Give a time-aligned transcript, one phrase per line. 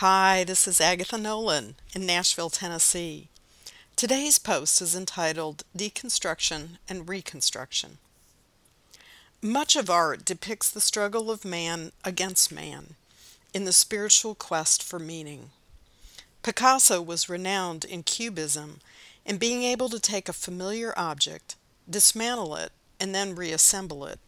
[0.00, 3.28] Hi, this is Agatha Nolan in Nashville, Tennessee.
[3.96, 7.96] Today's post is entitled Deconstruction and Reconstruction.
[9.40, 12.96] Much of art depicts the struggle of man against man
[13.54, 15.48] in the spiritual quest for meaning.
[16.42, 18.80] Picasso was renowned in Cubism
[19.24, 21.56] in being able to take a familiar object,
[21.88, 24.18] dismantle it, and then reassemble it.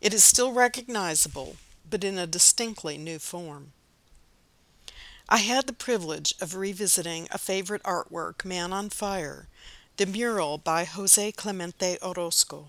[0.00, 1.56] It is still recognizable,
[1.90, 3.72] but in a distinctly new form.
[5.32, 9.48] I had the privilege of revisiting a favorite artwork, Man on Fire,
[9.96, 12.68] the mural by Jose Clemente Orozco,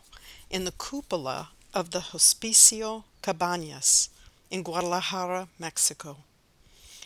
[0.50, 4.08] in the cupola of the Hospicio Cabañas
[4.50, 6.20] in Guadalajara, Mexico.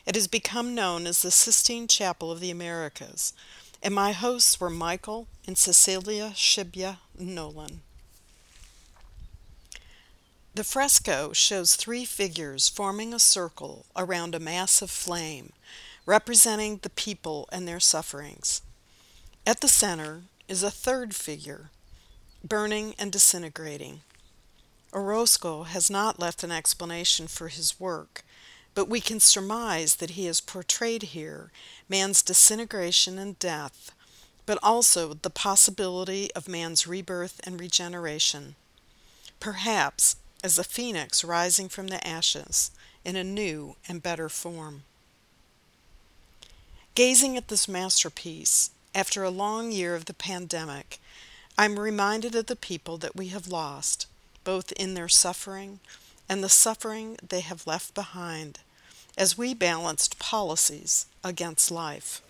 [0.05, 3.33] It has become known as the Sistine Chapel of the Americas,
[3.81, 7.81] and my hosts were Michael and Cecilia Shibya Nolan.
[10.57, 15.53] The fresco shows three figures forming a circle around a mass of flame,
[16.07, 18.63] representing the people and their sufferings.
[19.45, 21.69] At the center is a third figure,
[22.43, 24.01] burning and disintegrating.
[24.91, 28.23] Orozco has not left an explanation for his work,
[28.73, 31.51] but we can surmise that he has portrayed here
[31.87, 33.91] man's disintegration and death,
[34.47, 38.55] but also the possibility of man's rebirth and regeneration.
[39.39, 42.71] Perhaps as a phoenix rising from the ashes
[43.03, 44.83] in a new and better form.
[46.95, 50.99] Gazing at this masterpiece, after a long year of the pandemic,
[51.57, 54.07] I'm reminded of the people that we have lost,
[54.43, 55.79] both in their suffering
[56.29, 58.59] and the suffering they have left behind,
[59.17, 62.21] as we balanced policies against life.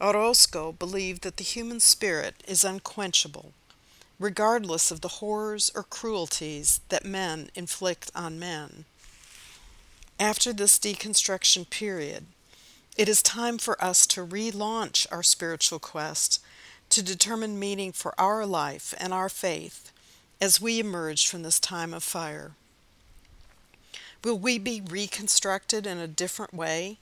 [0.00, 3.52] Orozco believed that the human spirit is unquenchable
[4.18, 8.84] regardless of the horrors or cruelties that men inflict on men.
[10.18, 12.26] After this deconstruction period,
[12.96, 16.42] it is time for us to relaunch our spiritual quest
[16.90, 19.92] to determine meaning for our life and our faith
[20.40, 22.52] as we emerge from this time of fire.
[24.24, 26.98] Will we be reconstructed in a different way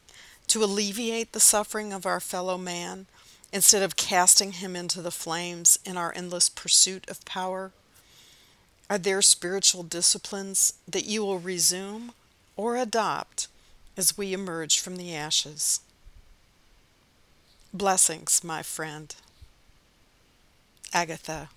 [0.49, 3.07] to alleviate the suffering of our fellow man
[3.57, 7.73] instead of casting him into the flames in our endless pursuit of power?
[8.91, 12.13] Are there spiritual disciplines that you will resume
[12.55, 13.49] or adopt
[13.97, 15.81] as we emerge from the ashes?
[17.73, 19.15] Blessings, my friend.
[20.93, 21.49] Agatha.